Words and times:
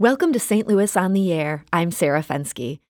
Welcome 0.00 0.32
to 0.32 0.40
St. 0.40 0.66
Louis 0.66 0.96
on 0.96 1.12
the 1.12 1.30
Air. 1.30 1.62
I'm 1.74 1.90
Sarah 1.90 2.22
Fenske. 2.22 2.80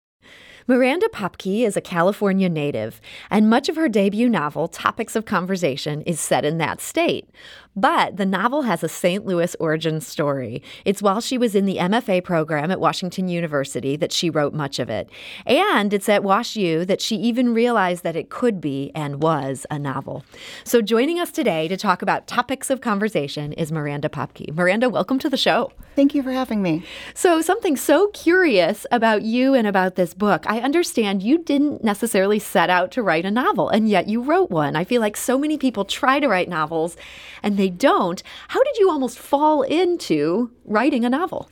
Miranda 0.69 1.09
Popkey 1.09 1.63
is 1.63 1.77
a 1.77 1.81
California 1.81 2.49
native, 2.49 3.01
and 3.33 3.51
much 3.51 3.69
of 3.69 3.75
her 3.75 3.89
debut 3.89 4.29
novel, 4.29 4.69
Topics 4.69 5.17
of 5.17 5.25
Conversation, 5.25 6.03
is 6.03 6.21
set 6.21 6.45
in 6.45 6.59
that 6.59 6.81
state. 6.81 7.29
But 7.75 8.17
the 8.17 8.25
novel 8.25 8.63
has 8.63 8.85
a 8.85 8.89
St. 8.89 9.27
Louis 9.27 9.57
origin 9.59 10.01
story. 10.01 10.63
It's 10.85 11.03
while 11.03 11.21
she 11.21 11.37
was 11.37 11.57
in 11.57 11.65
the 11.65 11.79
MFA 11.79 12.23
program 12.23 12.71
at 12.71 12.79
Washington 12.79 13.27
University 13.27 13.97
that 13.97 14.13
she 14.13 14.31
wrote 14.31 14.55
much 14.55 14.79
of 14.79 14.89
it. 14.89 15.11
And 15.47 15.93
it's 15.93 16.09
at 16.09 16.23
WashU 16.23 16.87
that 16.87 17.01
she 17.01 17.17
even 17.17 17.53
realized 17.53 18.05
that 18.05 18.15
it 18.15 18.31
could 18.31 18.61
be 18.61 18.93
and 18.95 19.21
was 19.21 19.67
a 19.69 19.81
novel. 19.81 20.25
So 20.63 20.81
joining 20.81 21.19
us 21.19 21.33
today 21.33 21.67
to 21.67 21.77
talk 21.77 22.03
about 22.03 22.29
topics 22.29 22.71
of 22.71 22.81
conversation 22.81 23.53
is 23.55 23.73
Miranda 23.73 24.09
Popkey. 24.09 24.55
Miranda, 24.55 24.89
welcome 24.89 25.19
to 25.19 25.29
the 25.29 25.37
show. 25.37 25.73
Thank 26.01 26.15
you 26.15 26.23
for 26.23 26.33
having 26.33 26.63
me. 26.63 26.83
So, 27.13 27.43
something 27.43 27.77
so 27.77 28.09
curious 28.09 28.87
about 28.91 29.21
you 29.21 29.53
and 29.53 29.67
about 29.67 29.97
this 29.97 30.15
book. 30.15 30.47
I 30.47 30.61
understand 30.61 31.23
you 31.23 31.37
didn't 31.37 31.85
necessarily 31.85 32.39
set 32.39 32.71
out 32.71 32.91
to 32.93 33.03
write 33.03 33.27
a 33.27 33.31
novel, 33.31 33.69
and 33.69 33.87
yet 33.87 34.09
you 34.09 34.23
wrote 34.23 34.51
one. 34.51 34.77
I 34.77 34.85
feel 34.85 35.03
like 35.03 35.15
so 35.15 35.37
many 35.39 35.59
people 35.59 35.85
try 35.85 36.19
to 36.19 36.27
write 36.27 36.49
novels 36.49 36.97
and 37.43 37.59
they 37.59 37.69
don't. 37.69 38.23
How 38.49 38.63
did 38.63 38.79
you 38.79 38.89
almost 38.89 39.19
fall 39.19 39.61
into 39.61 40.51
writing 40.65 41.05
a 41.05 41.11
novel? 41.11 41.51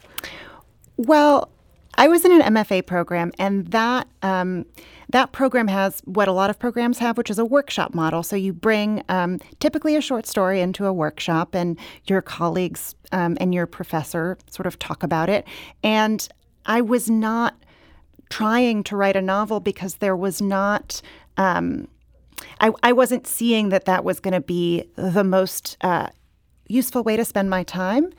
Well, 0.96 1.50
I 1.98 2.06
was 2.06 2.24
in 2.24 2.40
an 2.40 2.54
MFA 2.54 2.86
program, 2.86 3.32
and 3.40 3.66
that 3.72 4.06
um, 4.22 4.66
that 5.10 5.32
program 5.32 5.66
has 5.66 6.00
what 6.04 6.28
a 6.28 6.32
lot 6.32 6.48
of 6.48 6.56
programs 6.56 6.98
have, 6.98 7.18
which 7.18 7.28
is 7.28 7.40
a 7.40 7.44
workshop 7.44 7.92
model. 7.92 8.22
So 8.22 8.36
you 8.36 8.52
bring 8.52 9.02
um, 9.08 9.40
typically 9.58 9.96
a 9.96 10.00
short 10.00 10.24
story 10.24 10.60
into 10.60 10.86
a 10.86 10.92
workshop, 10.92 11.56
and 11.56 11.76
your 12.06 12.22
colleagues 12.22 12.94
um, 13.10 13.36
and 13.40 13.52
your 13.52 13.66
professor 13.66 14.38
sort 14.48 14.66
of 14.66 14.78
talk 14.78 15.02
about 15.02 15.28
it. 15.28 15.44
And 15.82 16.26
I 16.66 16.82
was 16.82 17.10
not 17.10 17.56
trying 18.30 18.84
to 18.84 18.96
write 18.96 19.16
a 19.16 19.22
novel 19.22 19.58
because 19.58 19.96
there 19.96 20.16
was 20.16 20.40
not. 20.40 21.02
Um, 21.36 21.88
I, 22.60 22.70
I 22.84 22.92
wasn't 22.92 23.26
seeing 23.26 23.70
that 23.70 23.86
that 23.86 24.04
was 24.04 24.20
going 24.20 24.34
to 24.34 24.40
be 24.40 24.84
the 24.94 25.24
most 25.24 25.76
uh, 25.80 26.06
useful 26.68 27.02
way 27.02 27.16
to 27.16 27.24
spend 27.24 27.50
my 27.50 27.64
time. 27.64 28.12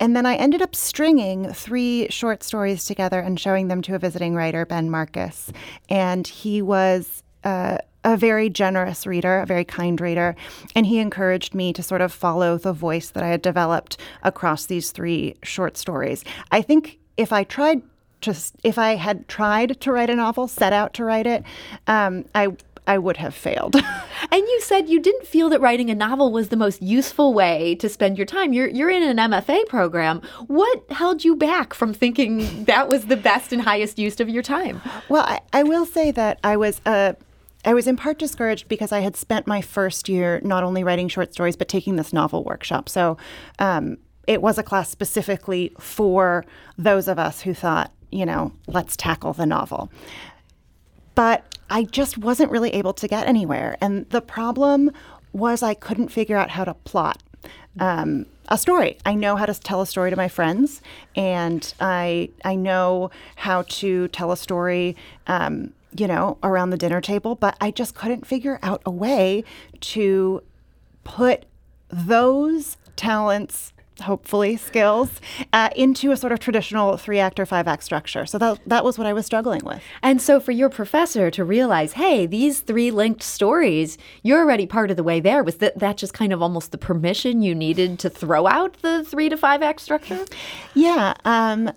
And 0.00 0.14
then 0.14 0.26
I 0.26 0.36
ended 0.36 0.62
up 0.62 0.74
stringing 0.74 1.52
three 1.52 2.08
short 2.10 2.42
stories 2.42 2.84
together 2.84 3.20
and 3.20 3.38
showing 3.38 3.68
them 3.68 3.82
to 3.82 3.94
a 3.94 3.98
visiting 3.98 4.34
writer, 4.34 4.64
Ben 4.64 4.90
Marcus. 4.90 5.52
And 5.88 6.26
he 6.26 6.62
was 6.62 7.22
uh, 7.44 7.78
a 8.04 8.16
very 8.16 8.48
generous 8.48 9.06
reader, 9.06 9.40
a 9.40 9.46
very 9.46 9.64
kind 9.64 10.00
reader. 10.00 10.36
And 10.74 10.86
he 10.86 10.98
encouraged 10.98 11.54
me 11.54 11.72
to 11.72 11.82
sort 11.82 12.00
of 12.00 12.12
follow 12.12 12.58
the 12.58 12.72
voice 12.72 13.10
that 13.10 13.22
I 13.22 13.28
had 13.28 13.42
developed 13.42 13.98
across 14.22 14.66
these 14.66 14.92
three 14.92 15.36
short 15.42 15.76
stories. 15.76 16.24
I 16.50 16.62
think 16.62 16.98
if 17.16 17.32
I 17.32 17.44
tried 17.44 17.82
just 18.20 18.56
if 18.64 18.78
I 18.78 18.96
had 18.96 19.28
tried 19.28 19.80
to 19.80 19.92
write 19.92 20.10
a 20.10 20.16
novel, 20.16 20.48
set 20.48 20.72
out 20.72 20.92
to 20.94 21.04
write 21.04 21.26
it, 21.26 21.44
um, 21.86 22.24
I 22.34 22.48
I 22.88 22.96
would 22.96 23.18
have 23.18 23.34
failed. 23.34 23.76
and 24.32 24.32
you 24.32 24.60
said 24.62 24.88
you 24.88 24.98
didn't 24.98 25.26
feel 25.26 25.50
that 25.50 25.60
writing 25.60 25.90
a 25.90 25.94
novel 25.94 26.32
was 26.32 26.48
the 26.48 26.56
most 26.56 26.82
useful 26.82 27.34
way 27.34 27.74
to 27.76 27.88
spend 27.88 28.16
your 28.16 28.26
time. 28.26 28.52
You're 28.54 28.68
you're 28.68 28.90
in 28.90 29.02
an 29.02 29.30
MFA 29.30 29.68
program. 29.68 30.22
What 30.46 30.90
held 30.90 31.22
you 31.22 31.36
back 31.36 31.74
from 31.74 31.92
thinking 31.92 32.64
that 32.64 32.88
was 32.88 33.06
the 33.06 33.16
best 33.16 33.52
and 33.52 33.60
highest 33.60 33.98
use 33.98 34.18
of 34.20 34.28
your 34.28 34.42
time? 34.42 34.80
Well, 35.08 35.22
I, 35.22 35.40
I 35.52 35.62
will 35.64 35.84
say 35.84 36.10
that 36.12 36.40
I 36.42 36.56
was 36.56 36.80
uh, 36.86 37.12
I 37.64 37.74
was 37.74 37.86
in 37.86 37.96
part 37.96 38.18
discouraged 38.18 38.68
because 38.68 38.90
I 38.90 39.00
had 39.00 39.16
spent 39.16 39.46
my 39.46 39.60
first 39.60 40.08
year 40.08 40.40
not 40.42 40.64
only 40.64 40.82
writing 40.82 41.08
short 41.08 41.34
stories 41.34 41.56
but 41.56 41.68
taking 41.68 41.96
this 41.96 42.14
novel 42.14 42.42
workshop. 42.42 42.88
So 42.88 43.18
um, 43.58 43.98
it 44.26 44.40
was 44.40 44.56
a 44.56 44.62
class 44.62 44.88
specifically 44.88 45.72
for 45.78 46.44
those 46.78 47.06
of 47.06 47.18
us 47.18 47.42
who 47.42 47.52
thought, 47.52 47.92
you 48.10 48.24
know, 48.24 48.52
let's 48.66 48.96
tackle 48.96 49.34
the 49.34 49.44
novel. 49.44 49.90
But 51.18 51.56
I 51.68 51.82
just 51.82 52.16
wasn't 52.16 52.52
really 52.52 52.70
able 52.74 52.92
to 52.92 53.08
get 53.08 53.26
anywhere. 53.26 53.76
And 53.80 54.08
the 54.10 54.20
problem 54.20 54.92
was 55.32 55.64
I 55.64 55.74
couldn't 55.74 56.10
figure 56.10 56.36
out 56.36 56.50
how 56.50 56.62
to 56.64 56.74
plot 56.74 57.20
um, 57.80 58.26
a 58.46 58.56
story. 58.56 58.98
I 59.04 59.16
know 59.16 59.34
how 59.34 59.44
to 59.44 59.54
tell 59.54 59.80
a 59.80 59.86
story 59.86 60.10
to 60.10 60.16
my 60.16 60.28
friends, 60.28 60.80
and 61.16 61.74
I 61.80 62.30
I 62.44 62.54
know 62.54 63.10
how 63.34 63.62
to 63.62 64.06
tell 64.08 64.30
a 64.30 64.36
story. 64.36 64.94
Um, 65.26 65.72
you 65.96 66.06
know, 66.06 66.38
around 66.44 66.70
the 66.70 66.76
dinner 66.76 67.00
table, 67.00 67.34
but 67.34 67.56
I 67.60 67.72
just 67.72 67.96
couldn't 67.96 68.24
figure 68.24 68.60
out 68.62 68.80
a 68.86 68.90
way 68.92 69.42
to 69.80 70.42
put 71.02 71.46
those 71.88 72.76
talents 72.94 73.72
hopefully 74.00 74.56
skills 74.56 75.20
uh, 75.52 75.70
into 75.76 76.10
a 76.10 76.16
sort 76.16 76.32
of 76.32 76.38
traditional 76.38 76.96
three 76.96 77.18
act 77.18 77.38
or 77.40 77.46
five 77.46 77.66
act 77.66 77.84
structure. 77.84 78.26
So 78.26 78.38
that, 78.38 78.60
that 78.66 78.84
was 78.84 78.98
what 78.98 79.06
i 79.06 79.12
was 79.12 79.26
struggling 79.26 79.62
with. 79.64 79.82
And 80.02 80.20
so 80.20 80.40
for 80.40 80.52
your 80.52 80.68
professor 80.68 81.30
to 81.30 81.44
realize 81.44 81.92
hey 81.92 82.26
these 82.26 82.60
three 82.60 82.90
linked 82.90 83.22
stories 83.22 83.98
you're 84.22 84.40
already 84.40 84.66
part 84.66 84.90
of 84.90 84.96
the 84.96 85.02
way 85.02 85.20
there. 85.20 85.42
Was 85.42 85.56
that, 85.56 85.78
that 85.78 85.96
just 85.96 86.14
kind 86.14 86.32
of 86.32 86.42
almost 86.42 86.72
the 86.72 86.78
permission 86.78 87.42
you 87.42 87.54
needed 87.54 87.98
to 88.00 88.10
throw 88.10 88.46
out 88.46 88.76
the 88.82 89.04
three 89.04 89.28
to 89.28 89.36
five 89.36 89.62
act 89.62 89.80
structure? 89.80 90.24
Yeah 90.74 91.14
um, 91.24 91.70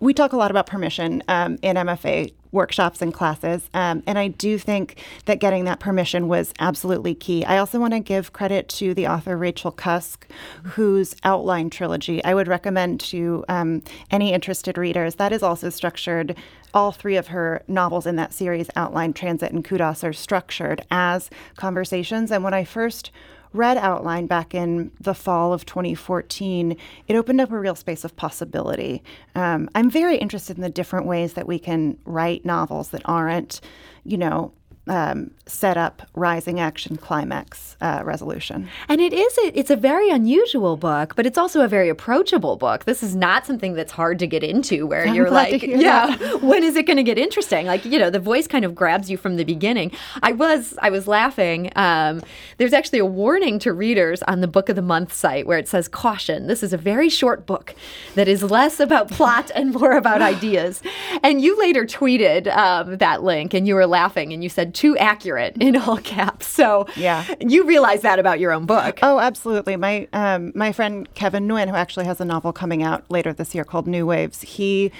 we 0.00 0.14
talk 0.14 0.32
a 0.32 0.36
lot 0.36 0.50
about 0.50 0.66
permission 0.66 1.22
um, 1.28 1.58
in 1.62 1.76
MFA 1.76 2.32
workshops 2.52 3.02
and 3.02 3.12
classes. 3.12 3.68
Um, 3.74 4.02
and 4.06 4.18
I 4.18 4.28
do 4.28 4.58
think 4.58 5.02
that 5.26 5.40
getting 5.40 5.64
that 5.64 5.80
permission 5.80 6.28
was 6.28 6.52
absolutely 6.58 7.14
key. 7.14 7.44
I 7.44 7.58
also 7.58 7.78
want 7.78 7.92
to 7.92 8.00
give 8.00 8.32
credit 8.32 8.68
to 8.70 8.94
the 8.94 9.06
author 9.06 9.36
Rachel 9.36 9.70
Cusk, 9.70 10.26
whose 10.62 11.14
outline 11.24 11.70
trilogy 11.70 12.22
I 12.24 12.34
would 12.34 12.48
recommend 12.48 13.00
to 13.00 13.44
um, 13.48 13.82
any 14.10 14.32
interested 14.32 14.78
readers. 14.78 15.16
That 15.16 15.32
is 15.32 15.42
also 15.42 15.70
structured. 15.70 16.36
All 16.74 16.92
three 16.92 17.16
of 17.16 17.28
her 17.28 17.62
novels 17.66 18.06
in 18.06 18.16
that 18.16 18.34
series, 18.34 18.68
Outline, 18.76 19.14
Transit, 19.14 19.52
and 19.52 19.64
Kudos, 19.64 20.04
are 20.04 20.12
structured 20.12 20.84
as 20.90 21.30
conversations. 21.56 22.30
And 22.30 22.44
when 22.44 22.52
I 22.52 22.64
first 22.64 23.10
read 23.52 23.76
Outline 23.76 24.26
back 24.26 24.54
in 24.54 24.90
the 25.00 25.14
fall 25.14 25.52
of 25.52 25.64
2014, 25.66 26.76
it 27.06 27.16
opened 27.16 27.40
up 27.40 27.50
a 27.50 27.58
real 27.58 27.74
space 27.74 28.04
of 28.04 28.16
possibility. 28.16 29.02
Um, 29.34 29.68
I'm 29.74 29.90
very 29.90 30.16
interested 30.16 30.56
in 30.56 30.62
the 30.62 30.70
different 30.70 31.06
ways 31.06 31.34
that 31.34 31.46
we 31.46 31.58
can 31.58 31.98
write 32.04 32.44
novels 32.44 32.90
that 32.90 33.02
aren't, 33.04 33.60
you 34.04 34.18
know, 34.18 34.52
um, 34.88 35.30
set 35.46 35.76
up 35.76 36.02
rising 36.14 36.60
action 36.60 36.96
climax 36.96 37.76
uh, 37.80 38.02
resolution. 38.04 38.68
And 38.88 39.00
it 39.00 39.12
is 39.12 39.38
a, 39.38 39.58
it's 39.58 39.70
a 39.70 39.76
very 39.76 40.10
unusual 40.10 40.76
book, 40.76 41.14
but 41.16 41.26
it's 41.26 41.38
also 41.38 41.60
a 41.62 41.68
very 41.68 41.88
approachable 41.88 42.56
book. 42.56 42.84
This 42.84 43.02
is 43.02 43.14
not 43.14 43.46
something 43.46 43.74
that's 43.74 43.92
hard 43.92 44.18
to 44.18 44.26
get 44.26 44.42
into 44.42 44.86
where 44.86 45.06
I'm 45.06 45.14
you're 45.14 45.30
like, 45.30 45.62
yeah, 45.62 46.16
when 46.36 46.64
is 46.64 46.76
it 46.76 46.86
going 46.86 46.96
to 46.96 47.02
get 47.02 47.18
interesting? 47.18 47.66
Like 47.66 47.84
you 47.84 47.98
know, 47.98 48.10
the 48.10 48.20
voice 48.20 48.46
kind 48.46 48.64
of 48.64 48.74
grabs 48.74 49.10
you 49.10 49.16
from 49.16 49.36
the 49.36 49.44
beginning. 49.44 49.92
I 50.22 50.32
was 50.32 50.76
I 50.80 50.90
was 50.90 51.06
laughing. 51.06 51.70
Um, 51.76 52.22
there's 52.56 52.72
actually 52.72 52.98
a 52.98 53.06
warning 53.06 53.58
to 53.60 53.72
readers 53.72 54.22
on 54.24 54.40
the 54.40 54.48
Book 54.48 54.68
of 54.68 54.76
the 54.76 54.82
Month 54.82 55.12
site 55.12 55.46
where 55.46 55.58
it 55.58 55.68
says 55.68 55.88
caution. 55.88 56.46
This 56.46 56.62
is 56.62 56.72
a 56.72 56.78
very 56.78 57.08
short 57.08 57.46
book 57.46 57.74
that 58.14 58.28
is 58.28 58.42
less 58.42 58.80
about 58.80 59.10
plot 59.18 59.50
and 59.54 59.72
more 59.72 59.92
about 59.92 60.22
ideas. 60.22 60.82
And 61.22 61.40
you 61.40 61.58
later 61.58 61.84
tweeted 61.84 62.54
um, 62.54 62.98
that 62.98 63.22
link, 63.22 63.54
and 63.54 63.66
you 63.66 63.74
were 63.74 63.86
laughing, 63.86 64.32
and 64.32 64.42
you 64.42 64.48
said 64.48 64.74
too 64.78 64.96
accurate 64.98 65.56
in 65.60 65.76
all 65.76 65.98
caps. 65.98 66.46
So 66.46 66.86
yeah, 66.94 67.24
you 67.40 67.64
realize 67.64 68.02
that 68.02 68.20
about 68.20 68.38
your 68.38 68.52
own 68.52 68.64
book. 68.64 69.00
Oh, 69.02 69.18
absolutely. 69.18 69.76
My 69.76 70.06
um, 70.12 70.52
my 70.54 70.70
friend 70.72 71.12
Kevin 71.14 71.48
Nguyen, 71.48 71.68
who 71.68 71.74
actually 71.74 72.06
has 72.06 72.20
a 72.20 72.24
novel 72.24 72.52
coming 72.52 72.82
out 72.82 73.10
later 73.10 73.32
this 73.32 73.54
year 73.54 73.64
called 73.64 73.88
New 73.88 74.06
Waves, 74.06 74.42
he 74.42 74.92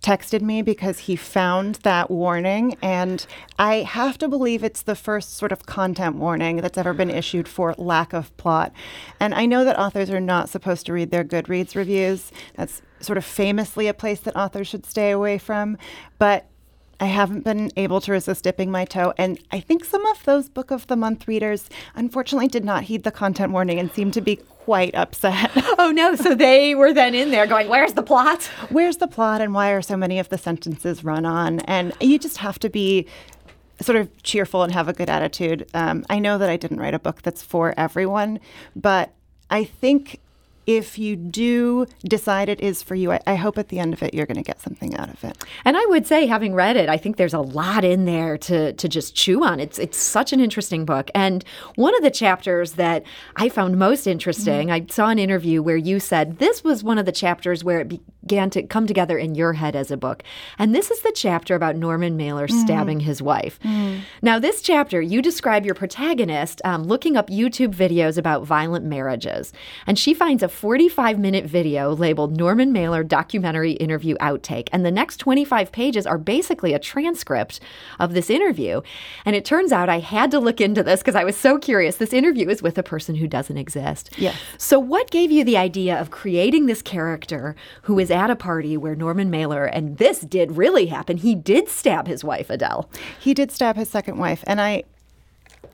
texted 0.00 0.42
me 0.42 0.62
because 0.62 1.00
he 1.00 1.16
found 1.16 1.76
that 1.76 2.08
warning 2.08 2.76
and 2.80 3.26
I 3.58 3.76
have 3.78 4.16
to 4.18 4.28
believe 4.28 4.62
it's 4.62 4.82
the 4.82 4.94
first 4.94 5.36
sort 5.36 5.50
of 5.50 5.66
content 5.66 6.16
warning 6.16 6.56
that's 6.58 6.78
ever 6.78 6.94
been 6.94 7.10
issued 7.10 7.48
for 7.48 7.74
lack 7.78 8.12
of 8.12 8.36
plot. 8.36 8.72
And 9.18 9.34
I 9.34 9.44
know 9.44 9.64
that 9.64 9.76
authors 9.76 10.08
are 10.10 10.20
not 10.20 10.48
supposed 10.48 10.86
to 10.86 10.92
read 10.92 11.10
their 11.10 11.24
Goodreads 11.24 11.74
reviews. 11.74 12.30
That's 12.54 12.80
sort 13.00 13.18
of 13.18 13.24
famously 13.24 13.88
a 13.88 13.94
place 13.94 14.20
that 14.20 14.36
authors 14.36 14.68
should 14.68 14.86
stay 14.86 15.10
away 15.10 15.36
from, 15.36 15.76
but 16.18 16.46
I 17.00 17.06
haven't 17.06 17.44
been 17.44 17.70
able 17.76 18.00
to 18.00 18.12
resist 18.12 18.44
dipping 18.44 18.70
my 18.70 18.84
toe. 18.84 19.14
And 19.16 19.38
I 19.50 19.60
think 19.60 19.84
some 19.84 20.04
of 20.06 20.24
those 20.24 20.48
Book 20.48 20.70
of 20.70 20.86
the 20.88 20.96
Month 20.96 21.28
readers 21.28 21.70
unfortunately 21.94 22.48
did 22.48 22.64
not 22.64 22.84
heed 22.84 23.04
the 23.04 23.12
content 23.12 23.52
warning 23.52 23.78
and 23.78 23.92
seemed 23.92 24.14
to 24.14 24.20
be 24.20 24.36
quite 24.36 24.94
upset. 24.94 25.50
oh 25.78 25.92
no, 25.94 26.16
so 26.16 26.34
they 26.34 26.74
were 26.74 26.92
then 26.92 27.14
in 27.14 27.30
there 27.30 27.46
going, 27.46 27.68
Where's 27.68 27.92
the 27.92 28.02
plot? 28.02 28.44
Where's 28.70 28.96
the 28.96 29.06
plot 29.06 29.40
and 29.40 29.54
why 29.54 29.70
are 29.70 29.82
so 29.82 29.96
many 29.96 30.18
of 30.18 30.28
the 30.28 30.38
sentences 30.38 31.04
run 31.04 31.24
on? 31.24 31.60
And 31.60 31.92
you 32.00 32.18
just 32.18 32.38
have 32.38 32.58
to 32.60 32.68
be 32.68 33.06
sort 33.80 33.96
of 33.96 34.22
cheerful 34.22 34.64
and 34.64 34.72
have 34.72 34.88
a 34.88 34.92
good 34.92 35.08
attitude. 35.08 35.68
Um, 35.74 36.04
I 36.10 36.18
know 36.18 36.36
that 36.38 36.50
I 36.50 36.56
didn't 36.56 36.80
write 36.80 36.94
a 36.94 36.98
book 36.98 37.22
that's 37.22 37.42
for 37.42 37.74
everyone, 37.76 38.40
but 38.74 39.12
I 39.50 39.64
think 39.64 40.20
if 40.68 40.98
you 40.98 41.16
do 41.16 41.86
decide 42.04 42.50
it 42.50 42.60
is 42.60 42.82
for 42.82 42.94
you, 42.94 43.10
I, 43.10 43.20
I 43.26 43.34
hope 43.36 43.56
at 43.56 43.68
the 43.68 43.78
end 43.78 43.94
of 43.94 44.02
it 44.02 44.12
you're 44.12 44.26
going 44.26 44.36
to 44.36 44.42
get 44.42 44.60
something 44.60 44.94
out 44.98 45.08
of 45.08 45.24
it. 45.24 45.42
And 45.64 45.78
I 45.78 45.86
would 45.86 46.06
say, 46.06 46.26
having 46.26 46.54
read 46.54 46.76
it, 46.76 46.90
I 46.90 46.98
think 46.98 47.16
there's 47.16 47.32
a 47.32 47.40
lot 47.40 47.84
in 47.84 48.04
there 48.04 48.36
to 48.36 48.74
to 48.74 48.88
just 48.88 49.14
chew 49.14 49.42
on. 49.42 49.60
It's 49.60 49.78
it's 49.78 49.96
such 49.96 50.34
an 50.34 50.40
interesting 50.40 50.84
book. 50.84 51.10
And 51.14 51.42
one 51.76 51.96
of 51.96 52.02
the 52.02 52.10
chapters 52.10 52.72
that 52.72 53.02
I 53.36 53.48
found 53.48 53.78
most 53.78 54.06
interesting, 54.06 54.68
mm-hmm. 54.68 54.90
I 54.90 54.92
saw 54.92 55.08
an 55.08 55.18
interview 55.18 55.62
where 55.62 55.76
you 55.76 55.98
said 55.98 56.38
this 56.38 56.62
was 56.62 56.84
one 56.84 56.98
of 56.98 57.06
the 57.06 57.12
chapters 57.12 57.64
where 57.64 57.80
it 57.80 57.88
be- 57.88 58.02
began 58.24 58.50
to 58.50 58.62
come 58.62 58.86
together 58.86 59.16
in 59.16 59.34
your 59.34 59.54
head 59.54 59.76
as 59.76 59.90
a 59.90 59.96
book. 59.96 60.22
And 60.58 60.74
this 60.74 60.90
is 60.90 61.00
the 61.00 61.12
chapter 61.12 61.54
about 61.54 61.76
Norman 61.76 62.16
Mailer 62.16 62.46
mm. 62.46 62.60
stabbing 62.60 63.00
his 63.00 63.22
wife. 63.22 63.58
Mm. 63.60 64.00
Now, 64.22 64.38
this 64.38 64.60
chapter, 64.60 65.00
you 65.00 65.22
describe 65.22 65.64
your 65.64 65.74
protagonist 65.74 66.60
um, 66.64 66.84
looking 66.84 67.16
up 67.16 67.28
YouTube 67.28 67.74
videos 67.74 68.18
about 68.18 68.44
violent 68.44 68.84
marriages. 68.84 69.52
And 69.86 69.98
she 69.98 70.14
finds 70.14 70.42
a 70.42 70.48
45 70.48 71.18
minute 71.18 71.44
video 71.46 71.94
labeled 71.94 72.36
Norman 72.36 72.72
Mailer 72.72 73.02
documentary 73.04 73.72
interview 73.72 74.16
outtake. 74.16 74.68
And 74.72 74.84
the 74.84 74.90
next 74.90 75.18
25 75.18 75.72
pages 75.72 76.06
are 76.06 76.18
basically 76.18 76.74
a 76.74 76.78
transcript 76.78 77.60
of 77.98 78.14
this 78.14 78.30
interview. 78.30 78.82
And 79.24 79.36
it 79.36 79.44
turns 79.44 79.72
out 79.72 79.88
I 79.88 80.00
had 80.00 80.30
to 80.32 80.40
look 80.40 80.60
into 80.60 80.82
this 80.82 81.00
because 81.00 81.14
I 81.14 81.24
was 81.24 81.36
so 81.36 81.58
curious. 81.58 81.96
This 81.96 82.12
interview 82.12 82.48
is 82.48 82.62
with 82.62 82.78
a 82.78 82.82
person 82.82 83.14
who 83.14 83.26
doesn't 83.26 83.56
exist. 83.56 84.10
Yes. 84.16 84.36
So, 84.58 84.78
what 84.78 85.10
gave 85.10 85.30
you 85.30 85.44
the 85.44 85.56
idea 85.56 85.98
of 85.98 86.10
creating 86.10 86.66
this 86.66 86.82
character 86.82 87.54
who 87.82 87.98
is 87.98 88.07
at 88.10 88.30
a 88.30 88.36
party 88.36 88.76
where 88.76 88.94
Norman 88.94 89.30
Mailer, 89.30 89.64
and 89.64 89.98
this 89.98 90.20
did 90.20 90.56
really 90.56 90.86
happen, 90.86 91.16
he 91.18 91.34
did 91.34 91.68
stab 91.68 92.06
his 92.06 92.24
wife, 92.24 92.50
Adele? 92.50 92.88
He 93.20 93.34
did 93.34 93.50
stab 93.50 93.76
his 93.76 93.88
second 93.88 94.18
wife. 94.18 94.44
And 94.46 94.60
I, 94.60 94.84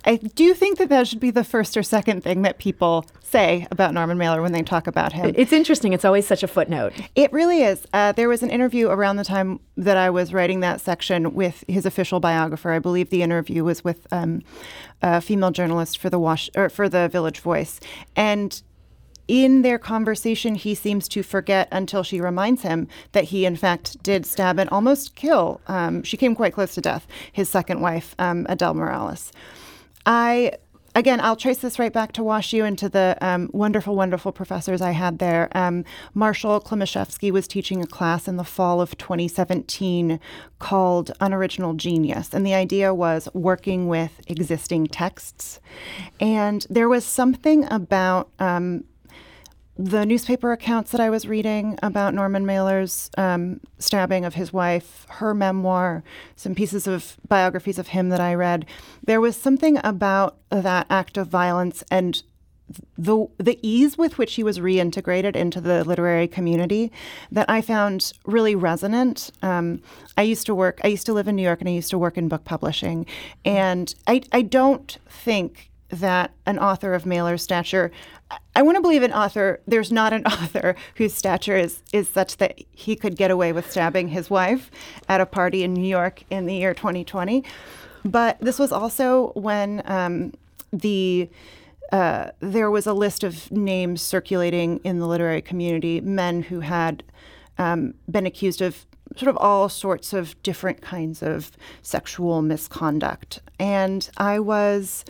I 0.04 0.16
do 0.16 0.54
think 0.54 0.78
that 0.78 0.88
that 0.90 1.08
should 1.08 1.20
be 1.20 1.30
the 1.30 1.44
first 1.44 1.76
or 1.76 1.82
second 1.82 2.22
thing 2.22 2.42
that 2.42 2.58
people 2.58 3.06
say 3.22 3.66
about 3.70 3.92
Norman 3.92 4.18
Mailer 4.18 4.42
when 4.42 4.52
they 4.52 4.62
talk 4.62 4.86
about 4.86 5.12
him. 5.12 5.32
It's 5.36 5.52
interesting. 5.52 5.92
It's 5.92 6.04
always 6.04 6.26
such 6.26 6.42
a 6.42 6.46
footnote. 6.46 6.92
It 7.14 7.32
really 7.32 7.62
is. 7.62 7.84
Uh, 7.92 8.12
there 8.12 8.28
was 8.28 8.42
an 8.42 8.50
interview 8.50 8.88
around 8.88 9.16
the 9.16 9.24
time 9.24 9.60
that 9.76 9.96
I 9.96 10.10
was 10.10 10.32
writing 10.32 10.60
that 10.60 10.80
section 10.80 11.34
with 11.34 11.64
his 11.66 11.84
official 11.84 12.20
biographer. 12.20 12.70
I 12.70 12.78
believe 12.78 13.10
the 13.10 13.22
interview 13.22 13.64
was 13.64 13.82
with 13.82 14.06
um, 14.12 14.42
a 15.02 15.20
female 15.20 15.50
journalist 15.50 15.98
for 15.98 16.10
the 16.10 16.18
Wash 16.18 16.48
or 16.54 16.68
for 16.68 16.88
the 16.88 17.08
Village 17.08 17.40
Voice, 17.40 17.80
and 18.14 18.62
in 19.28 19.62
their 19.62 19.78
conversation, 19.78 20.54
he 20.54 20.74
seems 20.74 21.08
to 21.08 21.22
forget 21.22 21.68
until 21.72 22.02
she 22.02 22.20
reminds 22.20 22.62
him 22.62 22.88
that 23.12 23.24
he, 23.24 23.44
in 23.44 23.56
fact, 23.56 24.02
did 24.02 24.26
stab 24.26 24.58
and 24.58 24.68
almost 24.70 25.14
kill. 25.14 25.60
Um, 25.66 26.02
she 26.02 26.16
came 26.16 26.34
quite 26.34 26.52
close 26.52 26.74
to 26.74 26.80
death. 26.80 27.06
His 27.32 27.48
second 27.48 27.80
wife, 27.80 28.14
um, 28.18 28.46
Adele 28.48 28.74
Morales. 28.74 29.32
I 30.06 30.52
again, 30.94 31.20
I'll 31.20 31.36
trace 31.36 31.58
this 31.58 31.78
right 31.78 31.92
back 31.92 32.12
to 32.12 32.22
WashU 32.22 32.64
and 32.64 32.78
to 32.78 32.88
the 32.88 33.16
um, 33.20 33.50
wonderful, 33.52 33.96
wonderful 33.96 34.32
professors 34.32 34.80
I 34.80 34.92
had 34.92 35.18
there. 35.18 35.48
Um, 35.52 35.84
Marshall 36.14 36.60
Klimasewiski 36.60 37.30
was 37.30 37.48
teaching 37.48 37.82
a 37.82 37.86
class 37.86 38.28
in 38.28 38.36
the 38.36 38.44
fall 38.44 38.80
of 38.80 38.96
2017 38.96 40.20
called 40.58 41.10
Unoriginal 41.20 41.74
Genius. 41.74 42.32
And 42.32 42.46
the 42.46 42.54
idea 42.54 42.94
was 42.94 43.28
working 43.34 43.88
with 43.88 44.20
existing 44.28 44.86
texts. 44.86 45.60
And 46.20 46.66
there 46.70 46.88
was 46.88 47.04
something 47.04 47.64
about 47.72 48.30
um, 48.38 48.84
the 49.76 50.06
newspaper 50.06 50.52
accounts 50.52 50.92
that 50.92 51.00
I 51.00 51.10
was 51.10 51.26
reading 51.26 51.78
about 51.82 52.14
Norman 52.14 52.46
Mailer's 52.46 53.10
um, 53.18 53.60
stabbing 53.78 54.24
of 54.24 54.34
his 54.34 54.52
wife, 54.52 55.06
her 55.08 55.34
memoir, 55.34 56.04
some 56.36 56.54
pieces 56.54 56.86
of 56.86 57.16
biographies 57.28 57.78
of 57.78 57.88
him 57.88 58.08
that 58.10 58.20
I 58.20 58.34
read, 58.34 58.66
there 59.04 59.20
was 59.20 59.36
something 59.36 59.78
about 59.82 60.36
that 60.50 60.86
act 60.90 61.16
of 61.16 61.26
violence 61.28 61.82
and 61.90 62.22
the 62.96 63.26
the 63.36 63.58
ease 63.62 63.98
with 63.98 64.16
which 64.16 64.34
he 64.34 64.42
was 64.42 64.58
reintegrated 64.58 65.36
into 65.36 65.60
the 65.60 65.84
literary 65.84 66.26
community 66.26 66.90
that 67.30 67.48
I 67.50 67.60
found 67.60 68.12
really 68.24 68.54
resonant. 68.54 69.30
Um, 69.42 69.82
I 70.16 70.22
used 70.22 70.46
to 70.46 70.54
work. 70.54 70.80
I 70.82 70.88
used 70.88 71.04
to 71.06 71.12
live 71.12 71.28
in 71.28 71.36
New 71.36 71.42
York, 71.42 71.60
and 71.60 71.68
I 71.68 71.72
used 71.72 71.90
to 71.90 71.98
work 71.98 72.16
in 72.16 72.28
book 72.28 72.44
publishing, 72.44 73.04
and 73.44 73.94
I 74.06 74.22
I 74.32 74.40
don't 74.42 74.96
think 75.08 75.70
that 75.90 76.32
an 76.46 76.58
author 76.58 76.94
of 76.94 77.06
Mailer's 77.06 77.42
stature 77.42 77.90
I 78.56 78.62
want 78.62 78.76
to 78.76 78.82
believe 78.82 79.02
an 79.02 79.12
author. 79.12 79.60
There's 79.66 79.92
not 79.92 80.12
an 80.12 80.26
author 80.26 80.76
whose 80.96 81.14
stature 81.14 81.56
is 81.56 81.82
is 81.92 82.08
such 82.08 82.38
that 82.38 82.58
he 82.72 82.96
could 82.96 83.16
get 83.16 83.30
away 83.30 83.52
with 83.52 83.70
stabbing 83.70 84.08
his 84.08 84.30
wife 84.30 84.70
at 85.08 85.20
a 85.20 85.26
party 85.26 85.62
in 85.62 85.74
New 85.74 85.86
York 85.86 86.22
in 86.30 86.46
the 86.46 86.54
year 86.54 86.74
2020. 86.74 87.44
But 88.04 88.38
this 88.40 88.58
was 88.58 88.72
also 88.72 89.32
when 89.34 89.82
um, 89.86 90.32
the 90.72 91.28
uh, 91.92 92.30
there 92.40 92.70
was 92.70 92.86
a 92.86 92.92
list 92.92 93.24
of 93.24 93.50
names 93.52 94.02
circulating 94.02 94.78
in 94.84 94.98
the 94.98 95.06
literary 95.06 95.42
community, 95.42 96.00
men 96.00 96.42
who 96.42 96.60
had 96.60 97.02
um, 97.58 97.94
been 98.10 98.26
accused 98.26 98.60
of 98.60 98.86
sort 99.16 99.28
of 99.28 99.36
all 99.36 99.68
sorts 99.68 100.12
of 100.12 100.40
different 100.42 100.80
kinds 100.80 101.22
of 101.22 101.52
sexual 101.82 102.42
misconduct, 102.42 103.40
and 103.58 104.10
I 104.16 104.40
was 104.40 105.04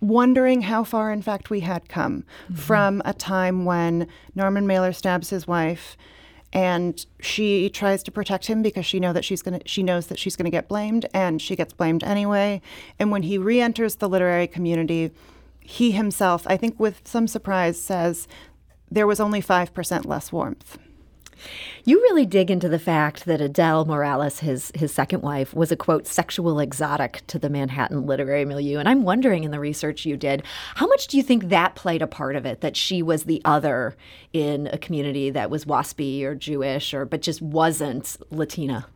wondering 0.00 0.62
how 0.62 0.84
far, 0.84 1.10
in 1.12 1.22
fact, 1.22 1.50
we 1.50 1.60
had 1.60 1.88
come 1.88 2.24
mm-hmm. 2.44 2.54
from 2.54 3.02
a 3.04 3.14
time 3.14 3.64
when 3.64 4.08
Norman 4.34 4.66
Mailer 4.66 4.92
stabs 4.92 5.30
his 5.30 5.46
wife 5.46 5.96
and 6.52 7.04
she 7.20 7.68
tries 7.68 8.02
to 8.04 8.10
protect 8.10 8.46
him 8.46 8.62
because 8.62 8.86
she 8.86 9.00
know 9.00 9.12
that 9.12 9.24
she's 9.24 9.42
going 9.42 9.58
to 9.58 9.68
she 9.68 9.82
knows 9.82 10.06
that 10.06 10.18
she's 10.18 10.36
going 10.36 10.44
to 10.44 10.50
get 10.50 10.68
blamed 10.68 11.06
and 11.12 11.42
she 11.42 11.56
gets 11.56 11.72
blamed 11.72 12.04
anyway 12.04 12.60
and 12.98 13.10
when 13.10 13.22
he 13.24 13.36
re-enters 13.36 13.96
the 13.96 14.08
literary 14.08 14.46
community 14.46 15.10
he 15.60 15.90
himself 15.90 16.46
i 16.46 16.56
think 16.56 16.78
with 16.78 17.00
some 17.04 17.26
surprise 17.26 17.80
says 17.80 18.28
there 18.90 19.06
was 19.06 19.18
only 19.18 19.42
5% 19.42 20.06
less 20.06 20.30
warmth 20.30 20.78
you 21.84 22.00
really 22.02 22.26
dig 22.26 22.50
into 22.50 22.68
the 22.68 22.78
fact 22.78 23.24
that 23.26 23.40
Adele 23.40 23.84
Morales, 23.84 24.40
his 24.40 24.72
his 24.74 24.92
second 24.92 25.22
wife, 25.22 25.54
was 25.54 25.72
a 25.72 25.76
quote 25.76 26.06
sexual 26.06 26.60
exotic 26.60 27.22
to 27.28 27.38
the 27.38 27.48
Manhattan 27.48 28.06
literary 28.06 28.44
milieu. 28.44 28.78
And 28.78 28.88
I'm 28.88 29.02
wondering 29.02 29.44
in 29.44 29.50
the 29.50 29.60
research 29.60 30.06
you 30.06 30.16
did, 30.16 30.42
how 30.76 30.86
much 30.86 31.06
do 31.06 31.16
you 31.16 31.22
think 31.22 31.48
that 31.48 31.74
played 31.74 32.02
a 32.02 32.06
part 32.06 32.36
of 32.36 32.46
it? 32.46 32.60
That 32.60 32.76
she 32.76 33.02
was 33.02 33.24
the 33.24 33.42
other 33.44 33.96
in 34.32 34.68
a 34.68 34.78
community 34.78 35.30
that 35.30 35.50
was 35.50 35.64
waspy 35.64 36.22
or 36.22 36.34
Jewish 36.34 36.92
or 36.94 37.04
but 37.04 37.22
just 37.22 37.42
wasn't 37.42 38.16
Latina. 38.30 38.86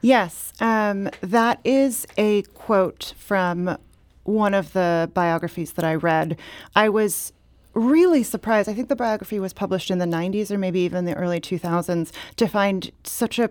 Yes, 0.00 0.52
um, 0.60 1.08
that 1.20 1.60
is 1.64 2.06
a 2.16 2.42
quote 2.54 3.14
from 3.16 3.78
one 4.24 4.52
of 4.54 4.72
the 4.74 5.10
biographies 5.14 5.72
that 5.72 5.84
I 5.84 5.94
read. 5.94 6.38
I 6.76 6.90
was 6.90 7.32
really 7.78 8.22
surprised. 8.22 8.68
I 8.68 8.74
think 8.74 8.88
the 8.88 8.96
biography 8.96 9.38
was 9.38 9.52
published 9.52 9.90
in 9.90 9.98
the 9.98 10.06
90s 10.06 10.50
or 10.50 10.58
maybe 10.58 10.80
even 10.80 11.04
the 11.04 11.14
early 11.14 11.40
2000s 11.40 12.12
to 12.36 12.46
find 12.46 12.90
such 13.04 13.38
a 13.38 13.50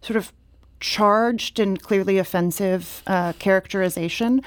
sort 0.00 0.16
of 0.16 0.32
charged 0.78 1.58
and 1.58 1.80
clearly 1.80 2.18
offensive 2.18 3.02
uh, 3.06 3.32
characterization 3.38 4.42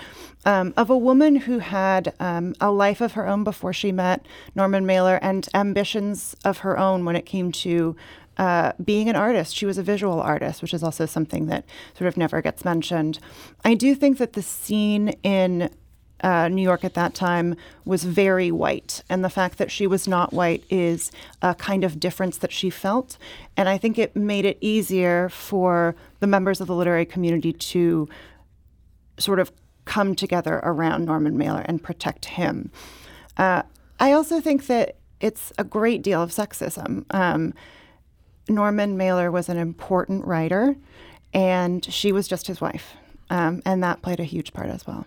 um, 0.46 0.74
of 0.78 0.90
a 0.90 0.98
woman 0.98 1.36
who 1.36 1.60
had 1.60 2.14
um, 2.20 2.54
a 2.62 2.72
life 2.72 3.02
of 3.02 3.14
her 3.14 3.28
own 3.28 3.44
before 3.44 3.74
she 3.74 3.92
met 3.92 4.26
Norman 4.56 4.86
Mailer 4.86 5.20
and 5.22 5.48
ambitions 5.54 6.36
of 6.46 6.60
her 6.60 6.78
own 6.78 7.04
when 7.04 7.16
it 7.16 7.26
came 7.26 7.52
to 7.52 7.96
uh, 8.38 8.72
being 8.84 9.10
an 9.10 9.16
artist. 9.16 9.56
She 9.56 9.66
was 9.66 9.78
a 9.78 9.84
visual 9.84 10.22
artist, 10.22 10.62
which 10.62 10.74
is 10.74 10.82
also 10.82 11.06
something 11.06 11.48
that 11.48 11.66
sort 11.94 12.08
of 12.08 12.16
never 12.16 12.42
gets 12.42 12.64
mentioned. 12.64 13.20
I 13.66 13.74
do 13.74 13.94
think 13.94 14.18
that 14.20 14.34
the 14.34 14.42
scene 14.42 15.10
in 15.24 15.70
uh, 16.22 16.48
New 16.50 16.62
York 16.62 16.84
at 16.84 16.94
that 16.94 17.14
time 17.14 17.56
was 17.86 18.04
very 18.04 18.52
white. 18.52 19.04
And 19.10 19.24
the 19.24 19.30
fact 19.30 19.58
that 19.58 19.72
she 19.72 19.88
was 19.88 20.08
not 20.08 20.34
white 20.34 20.64
is 20.70 21.12
a 21.42 21.56
kind 21.56 21.84
of 21.84 22.00
difference 22.00 22.38
that 22.38 22.52
she 22.52 22.70
felt. 22.70 23.18
And 23.56 23.70
I 23.70 23.78
think 23.78 23.98
it 23.98 24.16
made 24.16 24.46
it 24.46 24.58
easier 24.62 25.30
for 25.30 25.96
the 26.20 26.28
members 26.28 26.62
of 26.62 26.68
the 26.68 26.76
literary 26.76 27.06
community 27.06 27.54
to 27.54 28.08
sort 29.18 29.40
of 29.40 29.52
come 29.86 30.16
together 30.16 30.60
around 30.64 31.06
Norman 31.06 31.38
Mailer 31.38 31.62
and 31.62 31.82
protect 31.82 32.26
him. 32.26 32.72
Uh, 33.38 33.64
I 34.00 34.12
also 34.12 34.40
think 34.40 34.68
that 34.68 34.96
it's 35.20 35.52
a 35.58 35.64
great 35.64 36.02
deal 36.02 36.22
of 36.22 36.32
sexism. 36.32 37.06
Um, 37.10 37.54
Norman 38.48 38.98
Mailer 38.98 39.32
was 39.32 39.50
an 39.50 39.58
important 39.58 40.26
writer, 40.26 40.76
and 41.34 41.84
she 41.86 42.12
was 42.12 42.28
just 42.28 42.48
his 42.48 42.62
wife. 42.62 42.96
Um, 43.30 43.62
and 43.66 43.84
that 43.84 44.02
played 44.02 44.20
a 44.20 44.24
huge 44.24 44.54
part 44.54 44.70
as 44.70 44.88
well. 44.88 45.06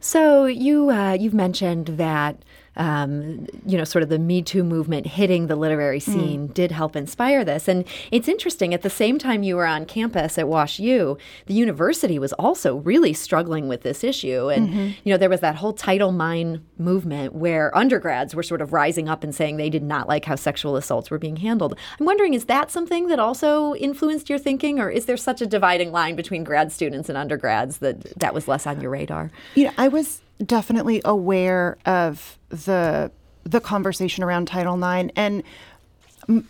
So 0.00 0.46
you 0.46 0.90
uh, 0.90 1.12
you've 1.12 1.34
mentioned 1.34 1.86
that 1.98 2.42
um, 2.78 3.46
you 3.66 3.76
know, 3.76 3.84
sort 3.84 4.02
of 4.02 4.08
the 4.08 4.18
Me 4.18 4.40
Too 4.40 4.64
movement 4.64 5.06
hitting 5.06 5.48
the 5.48 5.56
literary 5.56 6.00
hmm. 6.00 6.12
scene 6.12 6.48
mm. 6.48 6.54
did 6.54 6.70
help 6.70 6.96
inspire 6.96 7.44
this. 7.44 7.68
And 7.68 7.84
it's 8.10 8.28
interesting, 8.28 8.72
at 8.72 8.82
the 8.82 8.90
same 8.90 9.18
time 9.18 9.42
you 9.42 9.56
were 9.56 9.66
on 9.66 9.84
campus 9.84 10.38
at 10.38 10.46
WashU, 10.46 11.18
the 11.46 11.54
university 11.54 12.18
was 12.18 12.32
also 12.34 12.76
really 12.76 13.12
struggling 13.12 13.68
with 13.68 13.82
this 13.82 14.04
issue. 14.04 14.48
And, 14.48 14.68
mm-hmm. 14.68 14.90
you 15.04 15.12
know, 15.12 15.16
there 15.16 15.28
was 15.28 15.40
that 15.40 15.56
whole 15.56 15.72
Title 15.72 16.10
IX 16.10 16.60
movement 16.78 17.34
where 17.34 17.76
undergrads 17.76 18.34
were 18.34 18.42
sort 18.42 18.62
of 18.62 18.72
rising 18.72 19.08
up 19.08 19.24
and 19.24 19.34
saying 19.34 19.56
they 19.56 19.70
did 19.70 19.82
not 19.82 20.08
like 20.08 20.24
how 20.24 20.36
sexual 20.36 20.76
assaults 20.76 21.10
were 21.10 21.18
being 21.18 21.36
handled. 21.36 21.76
I'm 21.98 22.06
wondering, 22.06 22.34
is 22.34 22.44
that 22.44 22.70
something 22.70 23.08
that 23.08 23.18
also 23.18 23.74
influenced 23.74 24.30
your 24.30 24.38
thinking, 24.38 24.78
or 24.78 24.88
is 24.88 25.06
there 25.06 25.16
such 25.16 25.42
a 25.42 25.46
dividing 25.46 25.90
line 25.90 26.14
between 26.14 26.44
grad 26.44 26.70
students 26.70 27.08
and 27.08 27.18
undergrads 27.18 27.78
that 27.78 28.18
that 28.18 28.34
was 28.34 28.46
less 28.46 28.66
on 28.66 28.80
your 28.80 28.90
radar? 28.90 29.30
You 29.56 29.64
know, 29.64 29.72
I 29.76 29.88
was 29.88 30.22
definitely 30.44 31.00
aware 31.04 31.78
of 31.86 32.38
the 32.48 33.10
the 33.44 33.60
conversation 33.60 34.22
around 34.22 34.46
Title 34.46 34.76
IX 34.82 35.10
and 35.16 35.42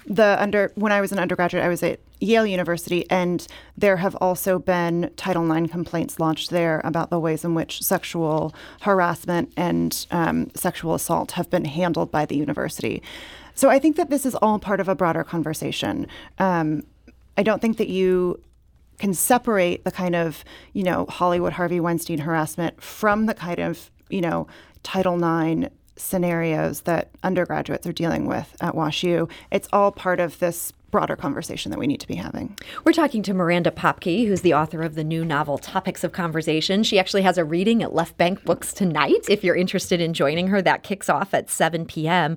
the 0.07 0.37
under 0.41 0.73
when 0.75 0.91
I 0.91 1.01
was 1.01 1.13
an 1.13 1.19
undergraduate, 1.19 1.63
I 1.63 1.69
was 1.69 1.83
at 1.83 2.01
Yale 2.21 2.47
University, 2.47 3.09
and 3.11 3.47
there 3.77 3.99
have 3.99 4.17
also 4.17 4.59
been 4.59 5.11
Title 5.17 5.51
IX 5.51 5.71
complaints 5.71 6.19
launched 6.19 6.51
there 6.51 6.81
about 6.83 7.11
the 7.11 7.21
ways 7.21 7.45
in 7.45 7.55
which 7.55 7.83
sexual 7.83 8.53
harassment 8.81 9.53
and 9.57 10.07
um, 10.11 10.51
sexual 10.57 10.95
assault 10.95 11.33
have 11.33 11.49
been 11.49 11.65
handled 11.65 12.11
by 12.11 12.27
the 12.27 12.37
university. 12.37 13.03
so 13.55 13.71
I 13.71 13.79
think 13.79 13.97
that 13.97 14.11
this 14.11 14.27
is 14.27 14.35
all 14.37 14.59
part 14.59 14.81
of 14.81 14.89
a 14.89 14.97
broader 14.97 15.23
conversation. 15.23 16.09
Um, 16.39 16.83
I 17.37 17.45
don't 17.45 17.63
think 17.63 17.77
that 17.77 17.89
you 17.89 18.41
can 18.99 19.15
separate 19.15 19.85
the 19.85 19.91
kind 19.91 20.15
of, 20.17 20.45
you 20.73 20.83
know, 20.83 21.07
Hollywood 21.09 21.55
Harvey 21.55 21.81
Weinstein 21.81 22.19
harassment 22.19 22.83
from 22.83 23.27
the 23.27 23.35
kind 23.35 23.59
of, 23.59 23.91
you 24.09 24.21
know, 24.21 24.47
Title 24.83 25.17
IX 25.17 25.69
scenarios 25.97 26.83
that 26.83 27.11
undergraduates 27.23 27.87
are 27.87 27.93
dealing 27.93 28.27
with 28.27 28.57
at 28.61 28.75
WashU. 28.75 29.31
It's 29.51 29.69
all 29.73 29.91
part 29.93 30.21
of 30.21 30.39
this 30.39 30.73
broader 30.91 31.17
conversation 31.17 31.71
that 31.71 31.79
we 31.79 31.87
need 31.87 32.01
to 32.01 32.09
be 32.09 32.15
having. 32.15 32.57
We're 32.85 32.93
talking 32.93 33.23
to 33.25 33.35
Miranda 33.35 33.71
Popkey, 33.71 34.27
who's 34.27 34.41
the 34.41 34.55
author 34.55 34.83
of 34.83 34.95
the 34.95 35.05
new 35.05 35.25
novel 35.25 35.59
Topics 35.59 36.03
of 36.03 36.13
Conversation. 36.13 36.83
She 36.83 36.99
actually 36.99 37.23
has 37.23 37.37
a 37.37 37.45
reading 37.45 37.83
at 37.83 37.95
Left 37.95 38.17
Bank 38.17 38.45
Books 38.45 38.73
tonight. 38.73 39.29
If 39.29 39.45
you're 39.45 39.57
interested 39.57 40.01
in 40.01 40.15
joining 40.15 40.49
her, 40.49 40.63
that 40.63 40.83
kicks 40.83 41.09
off 41.09 41.35
at 41.35 41.51
7 41.51 41.85
p.m. 41.85 42.37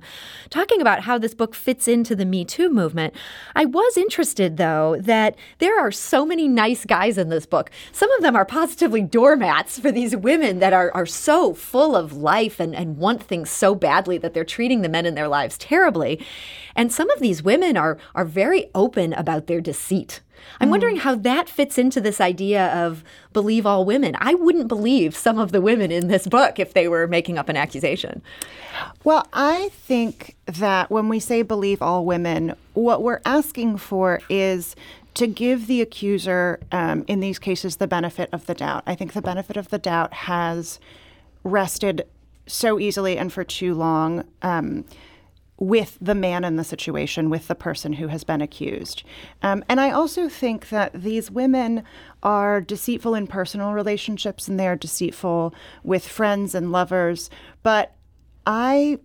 Talking 0.50 0.80
about 0.80 1.02
how 1.02 1.18
this 1.18 1.34
book 1.34 1.54
fits 1.54 1.88
into 1.88 2.14
the 2.14 2.26
Me 2.26 2.44
Too 2.44 2.68
movement. 2.68 3.14
I 3.54 3.64
was 3.64 3.96
interested, 3.96 4.56
though, 4.56 4.96
that 5.00 5.36
there 5.58 5.78
are 5.80 5.90
so 5.90 6.26
many 6.26 6.48
nice 6.48 6.84
guys 6.84 7.16
in 7.16 7.30
this 7.30 7.46
book. 7.46 7.70
Some 7.92 8.10
of 8.12 8.22
them 8.22 8.36
are 8.36 8.44
positively 8.44 9.02
doormats 9.02 9.78
for 9.78 9.90
these 9.90 10.14
women 10.16 10.58
that 10.58 10.72
are, 10.72 10.90
are 10.94 11.06
so 11.06 11.54
full 11.54 11.96
of 11.96 12.12
life 12.12 12.60
and, 12.60 12.74
and 12.74 12.98
want 12.98 13.22
things 13.22 13.50
so 13.50 13.74
badly 13.74 14.18
that 14.18 14.34
they're 14.34 14.44
treating 14.44 14.82
the 14.82 14.88
men 14.88 15.06
in 15.06 15.14
their 15.14 15.28
lives 15.28 15.56
terribly. 15.56 16.24
And 16.74 16.92
some 16.92 17.10
of 17.10 17.20
these 17.20 17.42
women 17.42 17.76
are, 17.76 17.98
are 18.14 18.24
very 18.24 18.41
very 18.42 18.68
open 18.74 19.12
about 19.12 19.46
their 19.46 19.60
deceit. 19.60 20.20
I'm 20.58 20.66
mm. 20.66 20.72
wondering 20.72 20.96
how 20.96 21.14
that 21.14 21.48
fits 21.48 21.78
into 21.78 22.00
this 22.00 22.20
idea 22.20 22.74
of 22.74 23.04
believe 23.32 23.64
all 23.66 23.84
women. 23.84 24.16
I 24.18 24.34
wouldn't 24.34 24.66
believe 24.66 25.16
some 25.16 25.38
of 25.38 25.52
the 25.52 25.60
women 25.60 25.92
in 25.92 26.08
this 26.08 26.26
book 26.26 26.58
if 26.58 26.74
they 26.74 26.88
were 26.88 27.06
making 27.06 27.38
up 27.38 27.48
an 27.48 27.56
accusation. 27.56 28.20
Well, 29.04 29.28
I 29.32 29.68
think 29.68 30.34
that 30.46 30.90
when 30.90 31.08
we 31.08 31.20
say 31.20 31.42
believe 31.42 31.80
all 31.80 32.04
women, 32.04 32.56
what 32.74 33.00
we're 33.04 33.20
asking 33.24 33.76
for 33.76 34.20
is 34.28 34.74
to 35.14 35.28
give 35.28 35.68
the 35.68 35.80
accuser, 35.80 36.58
um, 36.72 37.04
in 37.06 37.20
these 37.20 37.38
cases, 37.38 37.76
the 37.76 37.86
benefit 37.86 38.28
of 38.32 38.46
the 38.46 38.54
doubt. 38.54 38.82
I 38.88 38.96
think 38.96 39.12
the 39.12 39.22
benefit 39.22 39.56
of 39.56 39.68
the 39.68 39.78
doubt 39.78 40.12
has 40.14 40.80
rested 41.44 42.08
so 42.48 42.80
easily 42.80 43.16
and 43.16 43.32
for 43.32 43.44
too 43.44 43.72
long. 43.72 44.24
Um, 44.42 44.84
with 45.62 45.96
the 46.00 46.14
man 46.14 46.42
in 46.42 46.56
the 46.56 46.64
situation, 46.64 47.30
with 47.30 47.46
the 47.46 47.54
person 47.54 47.92
who 47.92 48.08
has 48.08 48.24
been 48.24 48.40
accused. 48.40 49.04
Um, 49.42 49.64
and 49.68 49.80
I 49.80 49.92
also 49.92 50.28
think 50.28 50.70
that 50.70 50.92
these 50.92 51.30
women 51.30 51.84
are 52.20 52.60
deceitful 52.60 53.14
in 53.14 53.28
personal 53.28 53.72
relationships 53.72 54.48
and 54.48 54.58
they're 54.58 54.74
deceitful 54.74 55.54
with 55.84 56.04
friends 56.04 56.56
and 56.56 56.72
lovers. 56.72 57.30
But 57.62 57.94
I 58.44 58.98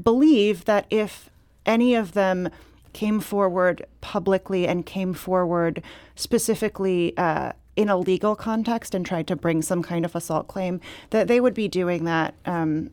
believe 0.00 0.66
that 0.66 0.84
if 0.90 1.30
any 1.64 1.94
of 1.94 2.12
them 2.12 2.50
came 2.92 3.18
forward 3.18 3.86
publicly 4.02 4.68
and 4.68 4.84
came 4.84 5.14
forward 5.14 5.82
specifically 6.16 7.16
uh, 7.16 7.52
in 7.76 7.88
a 7.88 7.96
legal 7.96 8.36
context 8.36 8.94
and 8.94 9.06
tried 9.06 9.26
to 9.28 9.36
bring 9.36 9.62
some 9.62 9.82
kind 9.82 10.04
of 10.04 10.14
assault 10.14 10.48
claim, 10.48 10.82
that 11.10 11.28
they 11.28 11.40
would 11.40 11.54
be 11.54 11.66
doing 11.66 12.04
that 12.04 12.34
um, 12.44 12.90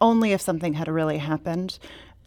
only 0.00 0.32
if 0.32 0.40
something 0.40 0.74
had 0.74 0.88
really 0.88 1.18
happened. 1.18 1.78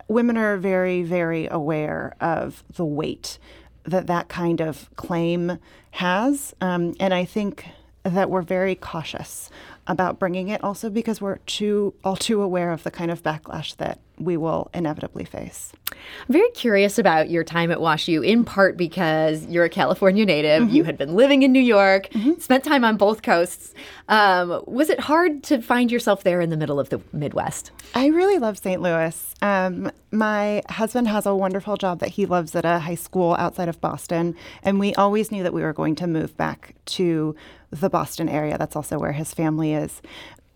Women 0.08 0.38
are 0.38 0.58
very, 0.58 1.03
very 1.03 1.48
aware 1.48 2.15
of 2.20 2.63
the 2.74 2.86
weight 2.86 3.39
that 3.86 4.08
that 4.08 4.30
kind 4.30 4.62
of 4.62 4.89
claim 4.96 5.60
has. 5.92 6.53
Um, 6.62 6.96
and 7.00 7.13
I 7.13 7.25
think 7.25 7.65
that 8.03 8.30
we're 8.30 8.42
very 8.42 8.75
cautious 8.75 9.50
about 9.88 10.20
bringing 10.20 10.50
it 10.50 10.63
also 10.63 10.89
because 10.89 11.22
we're 11.22 11.38
too 11.39 11.94
all 12.03 12.15
too 12.15 12.42
aware 12.42 12.72
of 12.72 12.84
the 12.84 12.92
kind 12.92 13.12
of 13.12 13.24
backlash 13.24 13.75
that 13.77 14.00
we 14.20 14.38
will 14.38 14.70
inevitably 14.74 15.25
face. 15.25 15.74
I'm 15.91 16.34
very 16.34 16.50
curious 16.51 16.98
about 17.00 17.29
your 17.29 17.43
time 17.43 17.72
at 17.72 17.79
WashU, 17.79 18.25
in 18.25 18.43
part 18.46 18.77
because 18.77 19.46
you're 19.48 19.63
a 19.63 19.70
California 19.70 20.25
native. 20.25 20.63
Mm-hmm. 20.63 20.75
You 20.75 20.84
had 20.84 20.98
been 20.98 21.15
living 21.15 21.43
in 21.43 21.51
New 21.51 21.62
York, 21.62 22.10
mm-hmm. 22.10 22.39
spent 22.39 22.63
time 22.63 22.84
on 22.84 22.98
both 22.98 23.22
coasts. 23.22 23.74
Um, 24.08 24.63
was 24.67 24.89
it 24.89 25.00
hard 25.00 25.43
to 25.43 25.62
find 25.62 25.91
yourself 25.91 26.24
there 26.24 26.41
in 26.41 26.50
the 26.50 26.58
middle 26.58 26.79
of 26.79 26.89
the 26.89 27.01
Midwest? 27.12 27.72
I 27.96 28.08
really 28.08 28.38
love 28.38 28.58
St. 28.58 28.82
Louis. 28.82 29.36
Um, 29.41 29.91
my 30.12 30.62
husband 30.70 31.08
has 31.08 31.25
a 31.25 31.36
wonderful 31.36 31.77
job 31.77 32.00
that 32.00 32.10
he 32.10 32.25
loves 32.25 32.55
at 32.55 32.65
a 32.65 32.79
high 32.79 32.96
school 32.96 33.36
outside 33.39 33.67
of 33.67 33.82
Boston, 33.82 34.36
and 34.62 34.79
we 34.79 34.93
always 34.96 35.32
knew 35.32 35.43
that 35.43 35.53
we 35.53 35.63
were 35.63 35.74
going 35.74 35.96
to 35.96 36.08
move 36.08 36.36
back 36.38 36.75
to 36.86 37.36
the 37.72 37.89
Boston 37.89 38.29
area. 38.29 38.58
That's 38.58 38.75
also 38.75 39.00
where 39.00 39.13
his 39.13 39.34
family 39.34 39.74
is. 39.74 40.01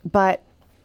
But 0.06 0.44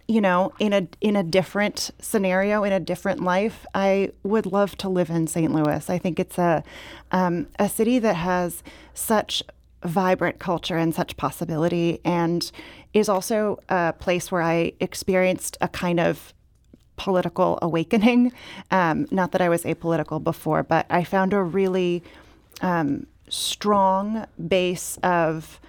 you 0.08 0.20
know, 0.20 0.52
in 0.58 0.72
a 0.72 0.88
in 1.00 1.16
a 1.16 1.22
different 1.22 1.90
scenario, 2.00 2.64
in 2.64 2.72
a 2.72 2.80
different 2.80 3.20
life, 3.20 3.66
I 3.74 4.10
would 4.22 4.46
love 4.46 4.76
to 4.78 4.88
live 4.88 5.10
in 5.10 5.26
St. 5.26 5.52
Louis. 5.52 5.88
I 5.88 5.98
think 5.98 6.18
it's 6.18 6.38
a 6.38 6.62
um, 7.10 7.46
a 7.58 7.68
city 7.68 7.98
that 7.98 8.16
has 8.16 8.62
such 8.94 9.42
vibrant 9.84 10.38
culture 10.38 10.76
and 10.76 10.94
such 10.94 11.16
possibility, 11.16 12.00
and 12.04 12.50
is 12.92 13.08
also 13.08 13.60
a 13.68 13.92
place 13.92 14.30
where 14.30 14.42
I 14.42 14.72
experienced 14.80 15.56
a 15.60 15.68
kind 15.68 16.00
of 16.00 16.34
political 16.96 17.58
awakening. 17.62 18.32
Um, 18.70 19.06
not 19.10 19.32
that 19.32 19.42
I 19.42 19.50
was 19.50 19.64
apolitical 19.64 20.22
before, 20.22 20.62
but 20.62 20.86
I 20.88 21.04
found 21.04 21.34
a 21.34 21.42
really 21.42 22.02
um, 22.62 23.06
strong 23.28 24.26
base 24.48 24.98
of 25.02 25.60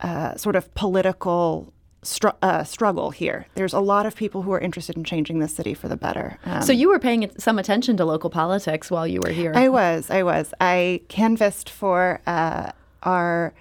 uh, 0.00 0.36
sort 0.36 0.54
of 0.54 0.72
political 0.74 1.72
str- 2.08 2.28
uh, 2.42 2.64
struggle 2.64 3.10
here. 3.10 3.46
There's 3.54 3.72
a 3.72 3.80
lot 3.80 4.06
of 4.06 4.16
people 4.16 4.42
who 4.42 4.52
are 4.52 4.58
interested 4.58 4.96
in 4.96 5.04
changing 5.04 5.38
the 5.38 5.48
city 5.48 5.74
for 5.74 5.88
the 5.88 5.96
better. 5.96 6.38
Um, 6.44 6.62
so 6.62 6.72
you 6.72 6.88
were 6.88 6.98
paying 6.98 7.30
some 7.38 7.58
attention 7.58 7.96
to 7.98 8.04
local 8.04 8.30
politics 8.30 8.90
while 8.90 9.06
you 9.06 9.20
were 9.20 9.30
here. 9.30 9.52
I 9.54 9.68
was. 9.68 10.10
I 10.10 10.22
was. 10.22 10.54
I 10.60 11.02
canvassed 11.08 11.70
for 11.70 12.20
uh, 12.26 12.72
our 13.02 13.52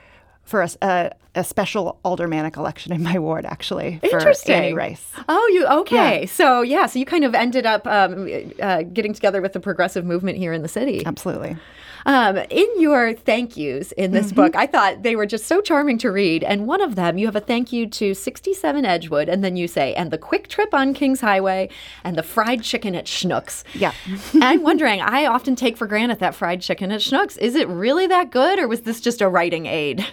for 0.44 0.62
a, 0.62 0.70
a, 0.82 1.12
a, 1.38 1.44
special 1.44 2.00
aldermanic 2.04 2.58
election 2.58 2.92
in 2.92 3.04
my 3.04 3.18
ward, 3.20 3.46
actually. 3.46 4.00
Interesting. 4.04 4.56
Annie 4.56 4.74
Rice. 4.74 5.12
Oh, 5.30 5.50
you 5.54 5.66
okay? 5.82 6.22
Yeah. 6.22 6.26
So 6.28 6.62
yeah, 6.62 6.86
so 6.86 7.00
you 7.00 7.06
kind 7.06 7.24
of 7.24 7.34
ended 7.34 7.66
up 7.66 7.86
um, 7.88 8.30
uh, 8.62 8.84
getting 8.84 9.14
together 9.14 9.42
with 9.42 9.54
the 9.54 9.60
progressive 9.60 10.06
movement 10.06 10.38
here 10.38 10.54
in 10.54 10.62
the 10.62 10.68
city. 10.68 11.06
Absolutely. 11.06 11.58
Um, 12.08 12.38
in 12.50 12.68
your 12.80 13.14
thank 13.14 13.58
yous 13.58 13.92
in 13.92 14.12
this 14.12 14.28
mm-hmm. 14.28 14.36
book, 14.36 14.56
I 14.56 14.66
thought 14.66 15.04
they 15.04 15.18
were 15.18 15.26
just 15.26 15.46
so 15.46 15.60
charming 15.60 15.98
to 16.00 16.10
read. 16.10 16.42
And 16.42 16.66
one 16.66 16.80
of 16.80 16.96
them, 16.96 17.18
you 17.18 17.26
have 17.26 17.36
a 17.36 17.42
thank 17.42 17.74
you 17.74 17.86
to 17.86 18.14
67 18.14 18.86
Edgewood, 18.86 19.28
and 19.28 19.44
then 19.44 19.58
you 19.58 19.68
say, 19.68 19.94
and 19.94 20.10
the 20.10 20.18
QuikTrip 20.18 20.74
on 20.74 20.94
Kings 20.94 21.20
Highway, 21.20 21.70
and 22.06 22.18
the 22.18 22.24
fried 22.24 22.64
chicken 22.64 22.96
at 22.96 23.06
Schnucks. 23.06 23.66
Yeah. 23.74 23.92
I'm 24.36 24.64
wondering, 24.64 25.02
I 25.02 25.26
often 25.26 25.58
take 25.58 25.76
for 25.76 25.86
granted 25.86 26.20
that 26.20 26.34
fried 26.34 26.62
chicken 26.62 26.92
at 26.94 27.02
Schnucks. 27.02 27.38
Is 27.40 27.56
it 27.56 27.68
really 27.68 28.08
that 28.08 28.32
good, 28.32 28.58
or 28.58 28.70
was 28.70 28.82
this 28.82 29.02
just 29.02 29.22
a 29.22 29.28
writing 29.28 29.66
aid? 29.66 30.06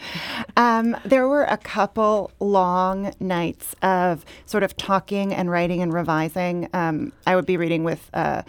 Um, 0.56 0.96
there 1.04 1.26
were 1.28 1.44
a 1.44 1.56
couple 1.56 2.30
long 2.40 3.12
nights 3.20 3.74
of 3.82 4.24
sort 4.46 4.62
of 4.62 4.76
talking 4.76 5.34
and 5.34 5.50
writing 5.50 5.82
and 5.82 5.92
revising. 5.92 6.68
Um, 6.72 7.12
I 7.26 7.36
would 7.36 7.46
be 7.46 7.56
reading 7.56 7.84
with. 7.84 8.10
Uh, 8.14 8.42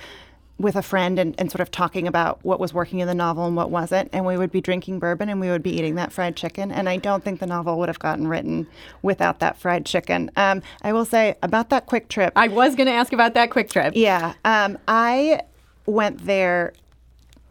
with 0.57 0.75
a 0.77 0.81
friend 0.81 1.19
and, 1.19 1.35
and 1.37 1.51
sort 1.51 1.59
of 1.59 1.69
talking 1.69 2.07
about 2.07 2.39
what 2.43 2.61
was 2.61 2.73
working 2.73 2.99
in 2.99 3.07
the 3.07 3.13
novel 3.13 3.45
and 3.45 3.57
what 3.57 3.69
wasn't. 3.69 4.09
And 4.13 4.25
we 4.25 4.37
would 4.37 4.51
be 4.51 4.61
drinking 4.61 4.99
bourbon 4.99 5.27
and 5.27 5.41
we 5.41 5.49
would 5.49 5.63
be 5.63 5.71
eating 5.71 5.95
that 5.95 6.13
fried 6.13 6.37
chicken. 6.37 6.71
And 6.71 6.87
I 6.87 6.95
don't 6.95 7.23
think 7.23 7.41
the 7.41 7.45
novel 7.45 7.77
would 7.79 7.89
have 7.89 7.99
gotten 7.99 8.27
written 8.27 8.65
without 9.01 9.39
that 9.39 9.57
fried 9.57 9.85
chicken. 9.85 10.31
Um, 10.37 10.61
I 10.81 10.93
will 10.93 11.03
say 11.03 11.35
about 11.43 11.71
that 11.71 11.87
QuikTrip. 11.87 12.31
I 12.37 12.47
was 12.47 12.75
going 12.75 12.87
to 12.87 12.93
ask 12.93 13.11
about 13.11 13.33
that 13.33 13.49
QuikTrip. 13.49 13.91
Yeah. 13.95 14.33
Um, 14.45 14.77
I 14.87 15.41
went 15.85 16.25
there, 16.25 16.71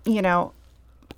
you 0.07 0.23
know, 0.23 0.54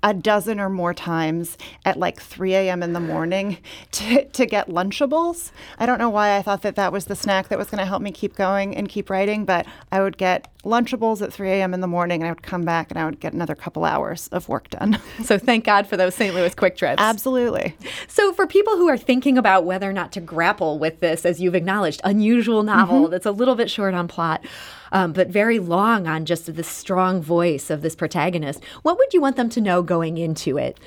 a 0.07 0.13
dozen 0.13 0.57
or 0.57 0.69
more 0.69 0.93
times 0.93 1.57
at 1.83 1.99
like 1.99 2.21
3 2.21 2.55
a.m. 2.55 2.81
in 2.81 2.93
the 2.93 2.99
morning 2.99 3.57
to, 3.91 4.23
to 4.23 4.45
get 4.45 4.69
Lunchables. 4.69 5.51
I 5.77 5.85
don't 5.85 5.99
know 5.99 6.09
why 6.09 6.37
I 6.37 6.41
thought 6.41 6.61
that 6.61 6.77
that 6.77 6.93
was 6.93 7.05
the 7.05 7.15
snack 7.15 7.49
that 7.49 7.59
was 7.59 7.69
going 7.69 7.79
to 7.79 7.85
help 7.85 8.01
me 8.01 8.13
keep 8.13 8.33
going 8.33 8.73
and 8.73 8.87
keep 8.87 9.09
writing, 9.09 9.43
but 9.43 9.65
I 9.91 10.01
would 10.01 10.17
get 10.17 10.47
Lunchables 10.63 11.21
at 11.21 11.33
3 11.33 11.49
a.m. 11.51 11.73
in 11.73 11.81
the 11.81 11.87
morning 11.87 12.21
and 12.21 12.29
I 12.29 12.31
would 12.31 12.41
come 12.41 12.63
back 12.63 12.89
and 12.89 12.97
I 12.97 13.03
would 13.03 13.19
get 13.19 13.33
another 13.33 13.53
couple 13.53 13.83
hours 13.83 14.29
of 14.29 14.47
work 14.47 14.69
done. 14.69 14.99
So 15.23 15.37
thank 15.37 15.65
God 15.65 15.87
for 15.87 15.97
those 15.97 16.15
St. 16.15 16.33
Louis 16.33 16.53
QuikTrips. 16.53 16.97
Absolutely. 16.99 17.75
So 18.07 18.31
for 18.33 18.47
people 18.47 18.77
who 18.77 18.87
are 18.87 18.97
thinking 18.97 19.37
about 19.37 19.65
whether 19.65 19.89
or 19.89 19.93
not 19.93 20.11
to 20.13 20.21
grapple 20.21 20.79
with 20.79 20.99
this, 20.99 21.25
as 21.25 21.41
you've 21.41 21.55
acknowledged, 21.55 22.01
unusual 22.03 22.63
novel 22.63 23.03
mm-hmm. 23.03 23.11
that's 23.11 23.25
a 23.25 23.31
little 23.31 23.55
bit 23.55 23.69
short 23.69 23.93
on 23.93 24.07
plot, 24.07 24.45
um, 24.91 25.13
but 25.13 25.27
very 25.27 25.59
long 25.59 26.07
on 26.07 26.25
just 26.25 26.53
the 26.53 26.63
strong 26.63 27.21
voice 27.21 27.69
of 27.69 27.81
this 27.81 27.95
protagonist. 27.95 28.63
What 28.83 28.97
would 28.97 29.13
you 29.13 29.21
want 29.21 29.35
them 29.35 29.49
to 29.49 29.61
know 29.61 29.81
going 29.81 30.17
into 30.17 30.57
it? 30.57 30.79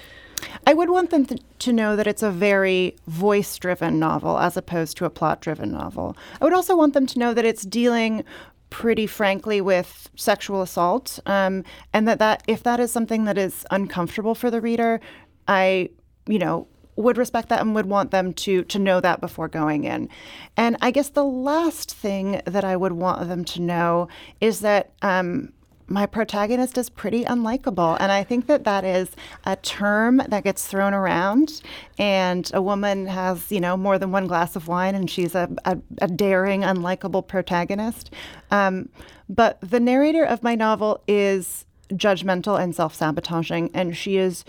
I 0.66 0.74
would 0.74 0.90
want 0.90 1.10
them 1.10 1.26
to 1.58 1.72
know 1.72 1.96
that 1.96 2.06
it's 2.06 2.22
a 2.22 2.30
very 2.30 2.96
voice 3.06 3.56
driven 3.58 3.98
novel 3.98 4.38
as 4.38 4.56
opposed 4.56 4.96
to 4.98 5.04
a 5.04 5.10
plot 5.10 5.40
driven 5.40 5.70
novel. 5.70 6.16
I 6.40 6.44
would 6.44 6.54
also 6.54 6.76
want 6.76 6.94
them 6.94 7.06
to 7.06 7.18
know 7.18 7.34
that 7.34 7.44
it's 7.44 7.62
dealing 7.62 8.24
pretty 8.70 9.06
frankly 9.06 9.60
with 9.60 10.08
sexual 10.14 10.62
assault 10.62 11.18
um, 11.26 11.64
and 11.92 12.06
that, 12.06 12.20
that 12.20 12.42
if 12.46 12.62
that 12.62 12.78
is 12.78 12.92
something 12.92 13.24
that 13.24 13.36
is 13.36 13.66
uncomfortable 13.70 14.34
for 14.34 14.50
the 14.50 14.60
reader, 14.60 15.00
I, 15.48 15.90
you 16.26 16.38
know, 16.38 16.68
would 17.00 17.16
respect 17.16 17.48
that 17.48 17.60
and 17.60 17.74
would 17.74 17.86
want 17.86 18.10
them 18.10 18.32
to 18.34 18.64
to 18.64 18.78
know 18.78 19.00
that 19.00 19.20
before 19.20 19.48
going 19.48 19.84
in. 19.84 20.08
And 20.56 20.76
I 20.80 20.90
guess 20.90 21.08
the 21.08 21.24
last 21.24 21.92
thing 21.92 22.40
that 22.44 22.64
I 22.64 22.76
would 22.76 22.92
want 22.92 23.28
them 23.28 23.44
to 23.46 23.62
know 23.62 24.08
is 24.40 24.60
that 24.60 24.92
um, 25.02 25.52
my 25.90 26.06
protagonist 26.06 26.78
is 26.78 26.88
pretty 26.88 27.24
unlikable. 27.24 27.96
And 27.98 28.12
I 28.12 28.22
think 28.22 28.46
that 28.46 28.64
that 28.64 28.84
is 28.84 29.10
a 29.44 29.56
term 29.56 30.22
that 30.28 30.44
gets 30.44 30.66
thrown 30.66 30.94
around. 30.94 31.60
And 31.98 32.48
a 32.54 32.62
woman 32.62 33.06
has, 33.06 33.50
you 33.50 33.60
know, 33.60 33.76
more 33.76 33.98
than 33.98 34.12
one 34.12 34.28
glass 34.28 34.54
of 34.54 34.68
wine 34.68 34.94
and 34.94 35.10
she's 35.10 35.34
a, 35.34 35.50
a, 35.64 35.78
a 36.00 36.06
daring, 36.06 36.62
unlikable 36.62 37.26
protagonist. 37.26 38.14
Um, 38.52 38.88
but 39.28 39.60
the 39.60 39.80
narrator 39.80 40.24
of 40.24 40.44
my 40.44 40.54
novel 40.54 41.02
is 41.08 41.66
judgmental 41.88 42.62
and 42.62 42.74
self 42.74 42.94
sabotaging. 42.94 43.70
And 43.74 43.96
she 43.96 44.16
is 44.16 44.44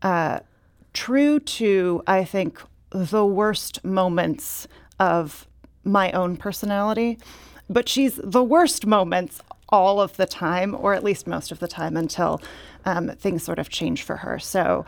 uh, 0.00 0.40
true 0.92 1.40
to, 1.40 2.02
I 2.06 2.24
think, 2.24 2.60
the 2.90 3.24
worst 3.24 3.84
moments 3.84 4.66
of 4.98 5.46
my 5.84 6.12
own 6.12 6.36
personality. 6.36 7.18
But 7.68 7.88
she's 7.88 8.20
the 8.22 8.42
worst 8.42 8.86
moments 8.86 9.40
all 9.68 10.00
of 10.00 10.16
the 10.16 10.26
time, 10.26 10.74
or 10.74 10.94
at 10.94 11.04
least 11.04 11.26
most 11.26 11.52
of 11.52 11.60
the 11.60 11.68
time, 11.68 11.96
until 11.96 12.42
um, 12.84 13.08
things 13.10 13.42
sort 13.44 13.58
of 13.58 13.68
change 13.68 14.02
for 14.02 14.16
her. 14.16 14.38
So 14.38 14.84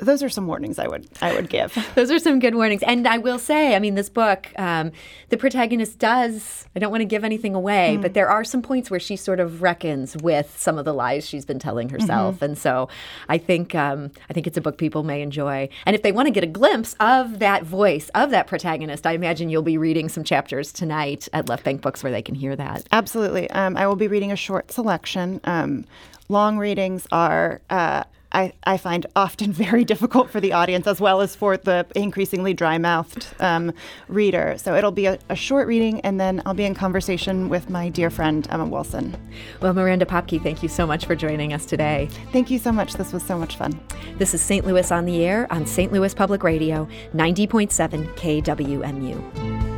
those 0.00 0.22
are 0.22 0.28
some 0.28 0.46
warnings 0.46 0.78
I 0.78 0.88
would 0.88 1.08
I 1.20 1.34
would 1.34 1.48
give. 1.48 1.76
those 1.94 2.10
are 2.10 2.18
some 2.18 2.38
good 2.38 2.54
warnings, 2.54 2.82
and 2.82 3.06
I 3.06 3.18
will 3.18 3.38
say, 3.38 3.74
I 3.74 3.78
mean, 3.78 3.94
this 3.94 4.08
book, 4.08 4.48
um, 4.56 4.92
the 5.28 5.36
protagonist 5.36 5.98
does. 5.98 6.66
I 6.74 6.78
don't 6.78 6.90
want 6.90 7.02
to 7.02 7.06
give 7.06 7.24
anything 7.24 7.54
away, 7.54 7.96
mm. 7.98 8.02
but 8.02 8.14
there 8.14 8.28
are 8.28 8.44
some 8.44 8.62
points 8.62 8.90
where 8.90 9.00
she 9.00 9.16
sort 9.16 9.40
of 9.40 9.62
reckons 9.62 10.16
with 10.16 10.58
some 10.58 10.78
of 10.78 10.84
the 10.84 10.94
lies 10.94 11.26
she's 11.28 11.44
been 11.44 11.58
telling 11.58 11.88
herself, 11.88 12.36
mm-hmm. 12.36 12.44
and 12.44 12.58
so 12.58 12.88
I 13.28 13.38
think 13.38 13.74
um, 13.74 14.10
I 14.28 14.32
think 14.32 14.46
it's 14.46 14.56
a 14.56 14.60
book 14.60 14.78
people 14.78 15.02
may 15.02 15.22
enjoy. 15.22 15.68
And 15.86 15.94
if 15.94 16.02
they 16.02 16.12
want 16.12 16.26
to 16.26 16.32
get 16.32 16.44
a 16.44 16.48
glimpse 16.48 16.94
of 17.00 17.38
that 17.38 17.64
voice 17.64 18.10
of 18.14 18.30
that 18.30 18.46
protagonist, 18.46 19.06
I 19.06 19.12
imagine 19.12 19.50
you'll 19.50 19.62
be 19.62 19.78
reading 19.78 20.08
some 20.08 20.24
chapters 20.24 20.72
tonight 20.72 21.28
at 21.32 21.48
Left 21.48 21.64
Bank 21.64 21.82
Books 21.82 22.02
where 22.02 22.12
they 22.12 22.22
can 22.22 22.34
hear 22.34 22.56
that. 22.56 22.86
Absolutely, 22.92 23.50
um, 23.50 23.76
I 23.76 23.86
will 23.86 23.96
be 23.96 24.08
reading 24.08 24.32
a 24.32 24.36
short 24.36 24.72
selection. 24.72 25.40
Um, 25.44 25.84
long 26.28 26.58
readings 26.58 27.06
are. 27.12 27.60
Uh, 27.68 28.04
I, 28.32 28.52
I 28.64 28.76
find 28.76 29.06
often 29.16 29.52
very 29.60 29.84
difficult 29.84 30.30
for 30.30 30.40
the 30.40 30.52
audience 30.52 30.86
as 30.86 31.00
well 31.00 31.20
as 31.20 31.34
for 31.34 31.56
the 31.56 31.86
increasingly 31.94 32.54
dry 32.54 32.78
mouthed 32.78 33.28
um, 33.40 33.72
reader. 34.08 34.56
So 34.58 34.74
it'll 34.74 34.92
be 34.92 35.06
a, 35.06 35.18
a, 35.28 35.36
short 35.36 35.66
reading, 35.66 36.00
and 36.02 36.20
then 36.20 36.42
I'll 36.44 36.54
be 36.54 36.64
in 36.64 36.74
conversation 36.74 37.48
with 37.48 37.70
my 37.70 37.88
dear 37.88 38.10
friend, 38.10 38.46
Emma 38.50 38.66
Wilson. 38.66 39.16
Well, 39.60 39.72
Miranda 39.72 40.04
Popkey, 40.04 40.42
thank 40.42 40.62
you 40.62 40.68
so 40.68 40.86
much 40.86 41.06
for 41.06 41.16
joining 41.16 41.52
us 41.52 41.64
today. 41.64 42.08
Thank 42.32 42.50
you 42.50 42.58
so 42.58 42.72
much. 42.72 42.94
This 42.94 43.12
was 43.12 43.22
so 43.22 43.38
much 43.38 43.56
fun. 43.56 43.78
This 44.18 44.34
is 44.34 44.42
St. 44.42 44.66
Louis 44.66 44.90
on 44.92 45.06
the 45.06 45.24
Air 45.24 45.46
on 45.50 45.66
St. 45.66 45.92
Louis 45.92 46.14
Public 46.14 46.42
Radio, 46.42 46.86
90.7 47.14 48.14
KWMU. 48.16 49.69